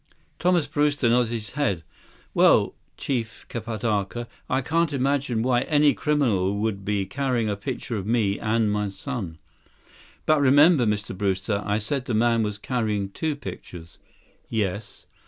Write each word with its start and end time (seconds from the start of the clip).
Thomas 0.39 0.65
Brewster 0.65 1.07
nodded 1.09 1.29
his 1.31 1.51
head. 1.51 1.83
"Well, 2.33 2.73
Chief 2.97 3.45
Kapatka, 3.49 4.27
I 4.49 4.61
can't 4.61 4.93
imagine 4.93 5.43
why 5.43 5.61
any 5.61 5.93
criminal 5.93 6.55
would 6.57 6.83
be 6.83 7.05
carrying 7.05 7.47
a 7.51 7.55
picture 7.55 7.97
of 7.97 8.07
me 8.07 8.39
and 8.39 8.71
my 8.71 8.89
son." 8.89 9.37
"But 10.25 10.41
remember, 10.41 10.87
Mr. 10.87 11.15
Brewster, 11.15 11.61
I 11.63 11.77
said 11.77 12.05
that 12.05 12.15
man 12.15 12.41
was 12.41 12.57
carrying 12.57 13.11
two 13.11 13.35
pictures." 13.35 13.99
"Yes." 14.49 15.05